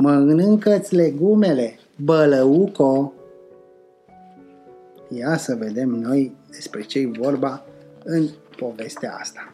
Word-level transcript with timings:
mănâncă-ți 0.00 0.94
legumele, 0.94 1.78
bălăuco. 1.96 3.12
Ia 5.08 5.36
să 5.36 5.54
vedem 5.54 5.88
noi 5.88 6.36
despre 6.50 6.82
ce 6.82 7.10
vorba 7.18 7.64
în 8.04 8.28
povestea 8.56 9.14
asta. 9.18 9.52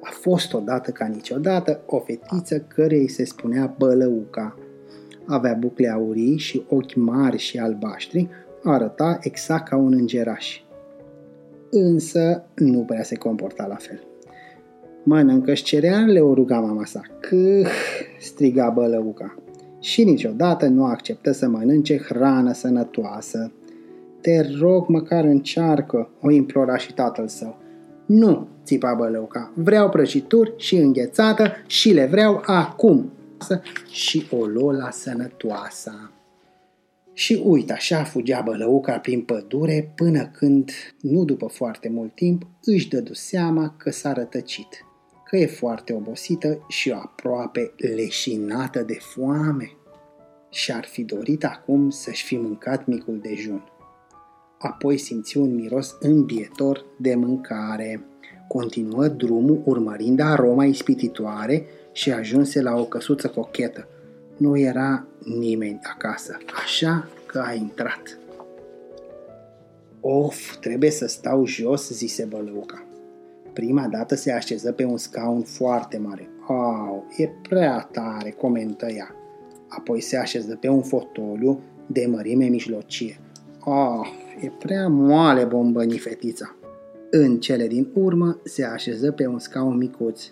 A 0.00 0.10
fost 0.10 0.52
odată 0.52 0.90
ca 0.90 1.06
niciodată 1.06 1.80
o 1.86 1.98
fetiță 1.98 2.58
cărei 2.58 3.08
se 3.08 3.24
spunea 3.24 3.74
Bălăuca. 3.78 4.58
Avea 5.26 5.54
bucle 5.54 5.88
aurii 5.88 6.38
și 6.38 6.64
ochi 6.68 6.94
mari 6.94 7.38
și 7.38 7.58
albaștri, 7.58 8.28
arăta 8.62 9.18
exact 9.20 9.68
ca 9.68 9.76
un 9.76 9.92
îngeraș. 9.92 10.60
Însă 11.70 12.44
nu 12.54 12.80
prea 12.80 13.02
se 13.02 13.16
comporta 13.16 13.66
la 13.66 13.76
fel. 13.76 14.06
Mănâncă-și 15.02 15.62
cerealele, 15.62 16.20
o 16.20 16.34
ruga 16.34 16.60
mama 16.60 16.84
sa. 16.84 17.00
Câh, 17.20 17.68
striga 18.20 18.70
Bălăuca. 18.70 19.36
Și 19.80 20.04
niciodată 20.04 20.66
nu 20.66 20.84
acceptă 20.84 21.32
să 21.32 21.48
mănânce 21.48 21.98
hrană 21.98 22.52
sănătoasă. 22.52 23.52
Te 24.20 24.40
rog, 24.60 24.88
măcar 24.88 25.24
încearcă, 25.24 26.10
o 26.20 26.30
implora 26.30 26.76
și 26.76 26.94
tatăl 26.94 27.28
său. 27.28 27.56
Nu, 28.06 28.48
țipa 28.64 28.94
Bălăuca, 28.94 29.52
vreau 29.54 29.88
prăjituri 29.88 30.52
și 30.56 30.76
înghețată 30.76 31.52
și 31.66 31.92
le 31.92 32.06
vreau 32.06 32.42
acum. 32.46 33.10
Și 33.90 34.26
o 34.30 34.44
lola 34.44 34.90
sănătoasă. 34.90 36.10
Și 37.12 37.42
uite, 37.44 37.72
așa 37.72 38.04
fugea 38.04 38.40
bălăuca 38.40 38.98
prin 38.98 39.20
pădure 39.20 39.92
până 39.94 40.26
când, 40.26 40.70
nu 41.00 41.24
după 41.24 41.46
foarte 41.46 41.88
mult 41.88 42.14
timp, 42.14 42.46
își 42.64 42.88
dădu 42.88 43.14
seama 43.14 43.74
că 43.76 43.90
s-a 43.90 44.12
rătăcit, 44.12 44.84
că 45.32 45.38
e 45.38 45.46
foarte 45.46 45.92
obosită 45.92 46.64
și 46.68 46.90
aproape 46.90 47.72
leșinată 47.76 48.82
de 48.82 48.98
foame. 49.00 49.70
Și-ar 50.50 50.84
fi 50.84 51.02
dorit 51.02 51.44
acum 51.44 51.90
să-și 51.90 52.24
fi 52.24 52.36
mâncat 52.36 52.86
micul 52.86 53.18
dejun. 53.22 53.64
Apoi 54.58 54.98
simți 54.98 55.36
un 55.36 55.54
miros 55.54 55.96
îmbietor 56.00 56.84
de 56.98 57.14
mâncare. 57.14 58.04
Continuă 58.48 59.08
drumul 59.08 59.62
urmărind 59.64 60.20
aroma 60.20 60.64
ispititoare 60.64 61.66
și 61.92 62.12
ajunse 62.12 62.60
la 62.60 62.74
o 62.74 62.84
căsuță 62.84 63.28
cochetă. 63.28 63.88
Nu 64.36 64.58
era 64.58 65.06
nimeni 65.24 65.80
acasă, 65.82 66.38
așa 66.62 67.08
că 67.26 67.38
a 67.38 67.52
intrat. 67.52 68.18
Of, 70.00 70.56
trebuie 70.56 70.90
să 70.90 71.06
stau 71.06 71.46
jos, 71.46 71.90
zise 71.90 72.24
bălăuca. 72.24 72.86
Prima 73.52 73.88
dată 73.88 74.14
se 74.14 74.32
așeză 74.32 74.72
pe 74.72 74.84
un 74.84 74.96
scaun 74.96 75.42
foarte 75.42 75.98
mare. 75.98 76.28
Au, 76.48 77.04
e 77.16 77.28
prea 77.48 77.88
tare, 77.92 78.30
comentă 78.30 78.86
ea. 78.86 79.14
Apoi 79.68 80.00
se 80.00 80.16
așeză 80.16 80.56
pe 80.60 80.68
un 80.68 80.82
fotoliu 80.82 81.60
de 81.86 82.06
mărime 82.06 82.44
mijlocie. 82.44 83.18
Ah, 83.58 84.08
e 84.40 84.52
prea 84.58 84.88
moale, 84.88 85.44
bombăni 85.44 85.98
fetița. 85.98 86.56
În 87.10 87.40
cele 87.40 87.66
din 87.66 87.88
urmă 87.94 88.40
se 88.44 88.64
așeză 88.64 89.12
pe 89.12 89.26
un 89.26 89.38
scaun 89.38 89.76
micuț. 89.76 90.22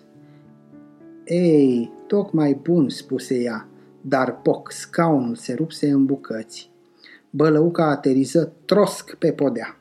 Ei, 1.25 1.91
tocmai 2.07 2.59
bun, 2.63 2.89
spuse 2.89 3.35
ea, 3.35 3.67
dar 4.01 4.41
poc, 4.41 4.71
scaunul 4.71 5.35
se 5.35 5.53
rupse 5.53 5.89
în 5.89 6.05
bucăți. 6.05 6.71
Bălăuca 7.29 7.89
ateriză 7.89 8.53
trosc 8.65 9.15
pe 9.15 9.31
podea. 9.31 9.80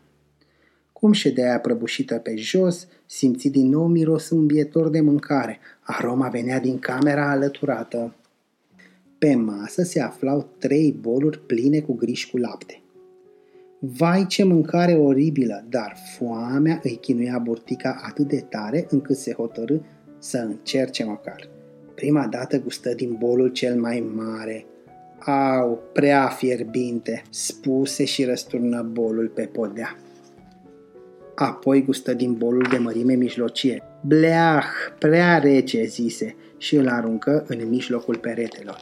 Cum 1.00 1.12
ședea 1.12 1.58
prăbușită 1.58 2.14
pe 2.14 2.36
jos, 2.36 2.86
simți 3.06 3.48
din 3.48 3.68
nou 3.68 3.86
miros 3.86 4.30
îmbietor 4.30 4.88
de 4.88 5.00
mâncare. 5.00 5.58
Aroma 5.80 6.28
venea 6.28 6.60
din 6.60 6.78
camera 6.78 7.30
alăturată. 7.30 8.14
Pe 9.18 9.34
masă 9.34 9.82
se 9.82 10.00
aflau 10.00 10.48
trei 10.58 10.96
boluri 11.00 11.40
pline 11.46 11.80
cu 11.80 11.94
griș 11.94 12.26
cu 12.26 12.36
lapte. 12.36 12.82
Vai 13.78 14.26
ce 14.26 14.44
mâncare 14.44 14.92
oribilă, 14.92 15.64
dar 15.68 15.96
foamea 16.16 16.80
îi 16.82 16.98
chinuia 17.00 17.38
burtica 17.38 18.00
atât 18.02 18.28
de 18.28 18.40
tare 18.48 18.86
încât 18.90 19.16
se 19.16 19.32
hotărâ 19.32 19.76
să 20.18 20.38
încerce 20.38 21.04
măcar. 21.04 21.48
Prima 21.94 22.26
dată 22.26 22.58
gustă 22.58 22.94
din 22.94 23.16
bolul 23.18 23.48
cel 23.48 23.80
mai 23.80 24.10
mare. 24.14 24.66
Au, 25.26 25.82
prea 25.92 26.26
fierbinte, 26.26 27.22
spuse 27.30 28.04
și 28.04 28.24
răsturnă 28.24 28.82
bolul 28.82 29.28
pe 29.28 29.42
podea. 29.42 29.96
Apoi 31.42 31.82
gustă 31.84 32.14
din 32.14 32.32
bolul 32.34 32.66
de 32.70 32.78
mărime 32.78 33.14
mijlocie. 33.14 33.82
Bleah, 34.00 34.64
prea 34.98 35.38
rece, 35.38 35.84
zise, 35.84 36.36
și 36.58 36.76
îl 36.76 36.88
aruncă 36.88 37.44
în 37.48 37.68
mijlocul 37.68 38.16
peretelor. 38.16 38.76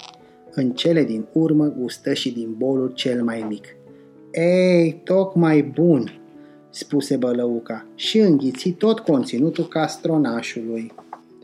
În 0.51 0.71
cele 0.71 1.05
din 1.05 1.27
urmă 1.33 1.67
gustă 1.67 2.13
și 2.13 2.33
din 2.33 2.55
bolul 2.57 2.93
cel 2.95 3.23
mai 3.25 3.45
mic. 3.49 3.65
Ei, 4.33 5.01
tocmai 5.05 5.63
bun, 5.63 6.21
spuse 6.71 7.17
bălăuca 7.17 7.87
și 7.95 8.19
înghiți 8.19 8.71
tot 8.71 8.99
conținutul 8.99 9.69
castronașului. 9.69 10.93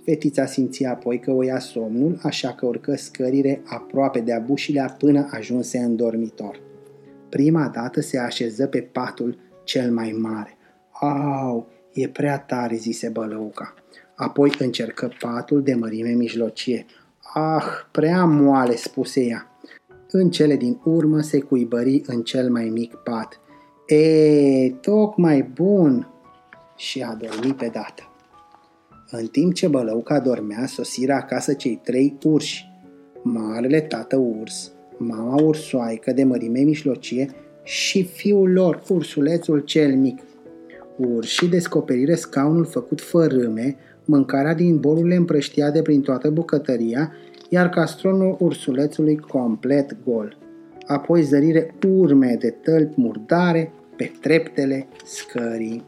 Fetița 0.04 0.46
simțea 0.46 0.90
apoi 0.90 1.18
că 1.18 1.30
o 1.30 1.42
ia 1.42 1.58
somnul, 1.58 2.18
așa 2.22 2.52
că 2.52 2.66
urcă 2.66 2.94
scările 2.96 3.60
aproape 3.64 4.20
de 4.20 4.32
abușilea 4.32 4.96
până 4.98 5.28
ajunse 5.30 5.78
în 5.78 5.96
dormitor. 5.96 6.60
Prima 7.28 7.70
dată 7.74 8.00
se 8.00 8.18
așeză 8.18 8.66
pe 8.66 8.80
patul 8.80 9.38
cel 9.64 9.90
mai 9.92 10.16
mare. 10.20 10.53
Au, 11.00 11.66
e 11.92 12.08
prea 12.08 12.38
tare, 12.38 12.76
zise 12.76 13.08
bălăuca. 13.08 13.74
Apoi 14.14 14.52
încercă 14.58 15.12
patul 15.20 15.62
de 15.62 15.74
mărime 15.74 16.10
mijlocie. 16.10 16.86
Ah, 17.34 17.64
prea 17.90 18.24
moale, 18.24 18.76
spuse 18.76 19.20
ea. 19.20 19.48
În 20.10 20.30
cele 20.30 20.56
din 20.56 20.80
urmă 20.84 21.20
se 21.20 21.40
cuibări 21.40 22.02
în 22.06 22.22
cel 22.22 22.50
mai 22.50 22.68
mic 22.68 22.94
pat. 22.94 23.40
E, 23.86 24.70
tocmai 24.70 25.42
bun! 25.42 26.08
Și 26.76 27.02
a 27.02 27.14
dormit 27.14 27.56
pe 27.56 27.70
dată. 27.72 28.08
În 29.10 29.26
timp 29.26 29.54
ce 29.54 29.68
bălăuca 29.68 30.20
dormea, 30.20 30.66
sosiră 30.66 31.12
acasă 31.12 31.54
cei 31.54 31.80
trei 31.84 32.18
urși. 32.22 32.72
Marele 33.22 33.80
tată 33.80 34.16
urs, 34.16 34.72
mama 34.96 35.42
ursoaică 35.42 36.12
de 36.12 36.24
mărime 36.24 36.60
mijlocie 36.60 37.30
și 37.62 38.04
fiul 38.04 38.52
lor, 38.52 38.82
ursulețul 38.88 39.60
cel 39.60 39.96
mic. 39.96 40.20
Urșii 40.96 41.48
descoperiră 41.48 42.14
scaunul 42.14 42.64
făcut 42.64 43.00
fărâme, 43.00 43.76
mâncarea 44.04 44.54
din 44.54 44.78
bolurile 44.78 45.14
împrăștiate 45.14 45.82
prin 45.82 46.00
toată 46.00 46.30
bucătăria, 46.30 47.12
iar 47.48 47.68
castronul 47.68 48.36
ursulețului 48.40 49.16
complet 49.16 49.96
gol. 50.04 50.38
Apoi 50.86 51.22
zărire 51.22 51.74
urme 51.88 52.36
de 52.40 52.50
tălpi 52.50 53.00
murdare 53.00 53.72
pe 53.96 54.12
treptele 54.20 54.86
scării. 55.04 55.84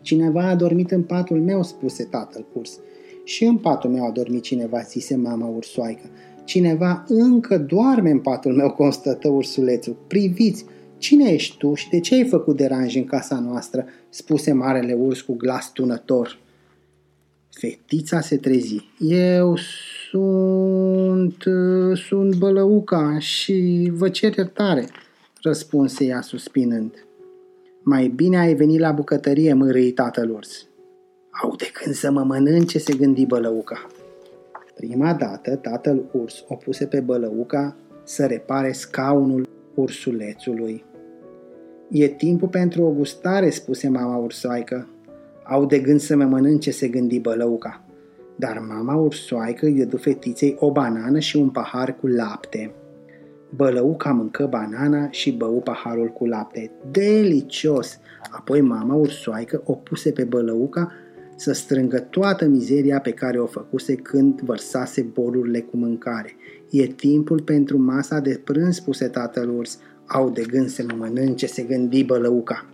Cineva 0.00 0.48
a 0.48 0.54
dormit 0.54 0.90
în 0.90 1.02
patul 1.02 1.40
meu, 1.40 1.62
spuse 1.62 2.04
tatăl 2.04 2.46
curs. 2.52 2.78
Și 3.24 3.44
în 3.44 3.56
patul 3.56 3.90
meu 3.90 4.04
a 4.04 4.10
dormit 4.10 4.42
cineva, 4.42 4.80
zise 4.80 5.16
mama 5.16 5.46
ursoaică. 5.46 6.04
Cineva 6.44 7.04
încă 7.08 7.58
doarme 7.58 8.10
în 8.10 8.18
patul 8.18 8.52
meu, 8.52 8.70
constată 8.70 9.28
ursulețul. 9.28 9.96
Priviți, 10.06 10.64
cine 10.98 11.30
ești 11.32 11.56
tu 11.56 11.74
și 11.74 11.88
de 11.88 12.00
ce 12.00 12.14
ai 12.14 12.28
făcut 12.28 12.56
deranj 12.56 12.96
în 12.96 13.04
casa 13.04 13.40
noastră? 13.40 13.86
spuse 14.08 14.52
marele 14.52 14.92
urs 14.92 15.20
cu 15.20 15.34
glas 15.34 15.72
tunător. 15.72 16.38
Fetița 17.50 18.20
se 18.20 18.36
trezi. 18.36 18.90
Eu 18.98 19.56
sunt... 20.10 21.44
sunt 21.94 22.36
bălăuca 22.36 23.18
și 23.18 23.90
vă 23.94 24.08
cer 24.08 24.36
iertare, 24.36 24.88
răspunse 25.42 26.04
ea 26.04 26.20
suspinând. 26.20 27.06
Mai 27.82 28.08
bine 28.08 28.38
ai 28.38 28.54
venit 28.54 28.78
la 28.78 28.92
bucătărie, 28.92 29.52
mărâi 29.52 29.90
tatăl 29.90 30.30
urs. 30.30 30.66
Au 31.42 31.54
de 31.56 31.70
când 31.72 31.94
să 31.94 32.10
mă 32.10 32.22
mănânce, 32.22 32.78
se 32.78 32.94
gândi 32.94 33.26
bălăuca. 33.26 33.86
Prima 34.74 35.14
dată, 35.14 35.56
tatăl 35.56 36.02
urs 36.12 36.44
o 36.48 36.54
puse 36.54 36.86
pe 36.86 37.00
bălăuca 37.00 37.76
să 38.04 38.26
repare 38.26 38.72
scaunul 38.72 39.48
ursulețului. 39.76 40.84
E 41.90 42.08
timpul 42.08 42.48
pentru 42.48 42.82
o 42.82 42.90
gustare, 42.90 43.50
spuse 43.50 43.88
mama 43.88 44.16
ursoaică. 44.16 44.88
Au 45.44 45.66
de 45.66 45.78
gând 45.78 46.00
să 46.00 46.16
mă 46.16 46.24
mănânce, 46.24 46.70
se 46.70 46.88
gândi 46.88 47.20
bălăuca. 47.20 47.84
Dar 48.36 48.64
mama 48.68 48.94
ursoaică 48.94 49.66
îi 49.66 49.72
dădu 49.72 49.96
fetiței 49.96 50.56
o 50.58 50.72
banană 50.72 51.18
și 51.18 51.36
un 51.36 51.48
pahar 51.50 51.96
cu 51.96 52.06
lapte. 52.06 52.74
Bălăuca 53.56 54.12
mâncă 54.12 54.46
banana 54.46 55.10
și 55.10 55.32
bău 55.32 55.60
paharul 55.60 56.08
cu 56.08 56.26
lapte. 56.26 56.70
Delicios! 56.90 57.98
Apoi 58.30 58.60
mama 58.60 58.94
ursoaică 58.94 59.62
o 59.64 59.72
puse 59.72 60.10
pe 60.10 60.24
bălăuca 60.24 60.92
să 61.36 61.52
strângă 61.52 61.98
toată 61.98 62.46
mizeria 62.46 63.00
pe 63.00 63.10
care 63.10 63.40
o 63.40 63.46
făcuse 63.46 63.94
când 63.94 64.40
vărsase 64.40 65.02
bolurile 65.02 65.60
cu 65.60 65.76
mâncare. 65.76 66.36
E 66.70 66.86
timpul 66.86 67.40
pentru 67.40 67.78
masa 67.78 68.20
de 68.20 68.40
prânz, 68.44 68.74
spuse 68.74 69.08
tatăl 69.08 69.56
urs. 69.56 69.78
Au 70.06 70.30
de 70.30 70.42
gând 70.42 70.68
să 70.68 70.84
mă 70.88 70.94
mănânce, 70.98 71.46
se 71.46 71.62
gândi 71.62 72.04
bălăuca. 72.04 72.70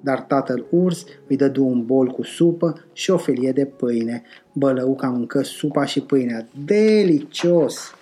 Dar 0.00 0.20
tatăl 0.20 0.66
urs 0.70 1.04
îi 1.26 1.36
dădu 1.36 1.64
un 1.64 1.84
bol 1.84 2.06
cu 2.06 2.22
supă 2.22 2.84
și 2.92 3.10
o 3.10 3.16
felie 3.16 3.52
de 3.52 3.64
pâine. 3.64 4.22
Bălăuca 4.52 5.08
mâncă 5.08 5.42
supa 5.42 5.84
și 5.84 6.00
pâinea. 6.00 6.48
Delicios! 6.64 7.94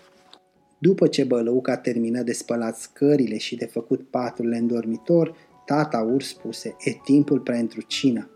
După 0.79 1.07
ce 1.07 1.25
bălăuca 1.25 1.77
termină 1.77 2.23
de 2.23 2.33
spălat 2.33 2.77
scările 2.77 3.37
și 3.37 3.57
de 3.57 3.65
făcut 3.65 4.01
paturile 4.11 4.57
în 4.57 4.67
dormitor, 4.67 5.35
tata 5.67 5.99
urs 6.13 6.29
spuse, 6.29 6.77
e 6.85 6.91
timpul 7.05 7.41
pentru 7.41 7.81
cină. 7.87 8.29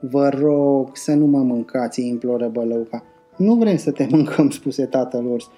Vă 0.00 0.28
rog 0.28 0.96
să 0.96 1.14
nu 1.14 1.26
mă 1.26 1.42
mâncați, 1.42 2.06
imploră 2.06 2.48
bălăuca. 2.48 3.04
Nu 3.36 3.54
vrem 3.54 3.76
să 3.76 3.90
te 3.90 4.06
mâncăm, 4.10 4.50
spuse 4.50 4.84
tatăl 4.84 5.26
urs. 5.26 5.50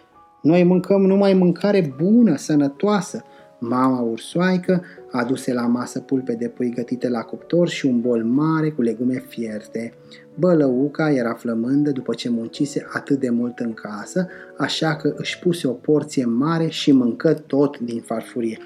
Noi 0.43 0.63
mâncăm 0.63 1.03
numai 1.03 1.33
mâncare 1.35 1.95
bună, 2.03 2.37
sănătoasă. 2.37 3.23
Mama 3.61 4.01
ursoaică 4.01 4.83
aduse 5.11 5.53
la 5.53 5.67
masă 5.67 6.01
pulpe 6.01 6.33
de 6.33 6.49
pui 6.49 6.71
gătite 6.71 7.09
la 7.09 7.21
cuptor 7.21 7.69
și 7.69 7.87
un 7.87 8.01
bol 8.01 8.25
mare 8.25 8.71
cu 8.71 8.83
legume 8.83 9.25
fierte. 9.29 9.93
Bălăuca 10.35 11.11
era 11.11 11.35
flămândă 11.35 11.91
după 11.91 12.15
ce 12.15 12.31
muncise 12.31 12.87
atât 12.93 13.21
de 13.21 13.31
mult 13.31 13.59
în 13.59 13.75
casă, 13.75 14.29
așa 14.59 14.97
că 14.97 15.15
își 15.17 15.39
puse 15.39 15.69
o 15.69 15.73
porție 15.73 16.25
mare 16.25 16.69
și 16.69 16.93
mâncă 16.93 17.35
tot 17.35 17.79
din 17.79 18.01
farfurie. 18.01 18.59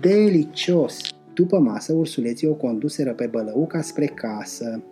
Delicios! 0.00 0.98
După 1.34 1.58
masă, 1.58 1.92
ursuleții 1.92 2.48
o 2.48 2.54
conduseră 2.54 3.12
pe 3.12 3.26
bălăuca 3.26 3.80
spre 3.80 4.06
casă. 4.06 4.82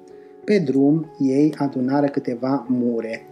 Pe 0.50 0.58
drum, 0.58 1.10
ei 1.18 1.54
adunară 1.56 2.06
câteva 2.06 2.66
mure. 2.68 3.26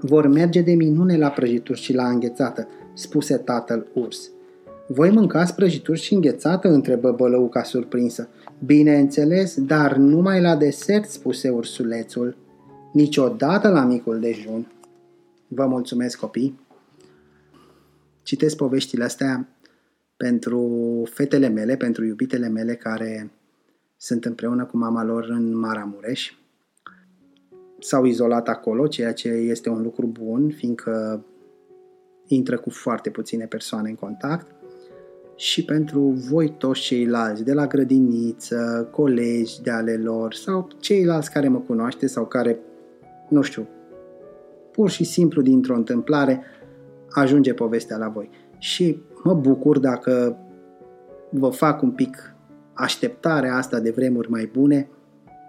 Vor 0.00 0.26
merge 0.26 0.60
de 0.62 0.72
minune 0.72 1.16
la 1.16 1.28
prăjituri 1.28 1.80
și 1.80 1.92
la 1.92 2.08
înghețată, 2.08 2.68
spuse 2.94 3.36
tatăl 3.36 3.86
urs. 3.94 4.30
Voi 4.88 5.10
mâncați 5.10 5.54
prăjituri 5.54 6.00
și 6.00 6.14
înghețată? 6.14 6.68
întrebă 6.68 7.12
bălăuca 7.12 7.62
surprinsă. 7.62 8.28
Bineînțeles, 8.64 9.60
dar 9.60 9.96
numai 9.96 10.40
la 10.40 10.56
desert, 10.56 11.08
spuse 11.08 11.48
ursulețul. 11.48 12.36
Niciodată 12.92 13.68
la 13.68 13.84
micul 13.84 14.20
dejun. 14.20 14.72
Vă 15.48 15.66
mulțumesc, 15.66 16.18
copii! 16.18 16.60
Citesc 18.22 18.56
poveștile 18.56 19.04
astea 19.04 19.48
pentru 20.16 20.68
fetele 21.10 21.48
mele, 21.48 21.76
pentru 21.76 22.04
iubitele 22.04 22.48
mele 22.48 22.74
care 22.74 23.30
sunt 23.96 24.24
împreună 24.24 24.64
cu 24.64 24.76
mama 24.76 25.04
lor 25.04 25.24
în 25.24 25.58
Maramureș. 25.58 26.32
S-au 27.80 28.04
izolat 28.04 28.48
acolo, 28.48 28.86
ceea 28.86 29.12
ce 29.12 29.28
este 29.28 29.68
un 29.68 29.82
lucru 29.82 30.06
bun, 30.06 30.50
fiindcă 30.50 31.24
intră 32.26 32.58
cu 32.58 32.70
foarte 32.70 33.10
puține 33.10 33.46
persoane 33.46 33.88
în 33.88 33.94
contact 33.94 34.46
și 35.40 35.64
pentru 35.64 36.00
voi 36.00 36.54
toți 36.58 36.80
ceilalți 36.80 37.44
de 37.44 37.52
la 37.52 37.66
grădiniță, 37.66 38.88
colegi 38.90 39.62
de 39.62 39.70
ale 39.70 39.96
lor 39.96 40.34
sau 40.34 40.68
ceilalți 40.78 41.30
care 41.30 41.48
mă 41.48 41.58
cunoaște 41.58 42.06
sau 42.06 42.26
care, 42.26 42.58
nu 43.28 43.42
știu, 43.42 43.68
pur 44.72 44.90
și 44.90 45.04
simplu 45.04 45.42
dintr-o 45.42 45.74
întâmplare 45.74 46.42
ajunge 47.10 47.54
povestea 47.54 47.96
la 47.96 48.08
voi. 48.08 48.30
Și 48.58 49.02
mă 49.24 49.34
bucur 49.34 49.78
dacă 49.78 50.36
vă 51.30 51.48
fac 51.48 51.82
un 51.82 51.90
pic 51.90 52.34
așteptarea 52.72 53.56
asta 53.56 53.80
de 53.80 53.90
vremuri 53.90 54.30
mai 54.30 54.50
bune, 54.52 54.88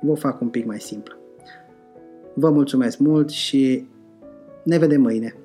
vă 0.01 0.13
fac 0.13 0.41
un 0.41 0.49
pic 0.49 0.65
mai 0.65 0.79
simplu. 0.79 1.20
Vă 2.33 2.49
mulțumesc 2.49 2.97
mult 2.97 3.29
și 3.29 3.85
ne 4.63 4.77
vedem 4.77 5.01
mâine! 5.01 5.35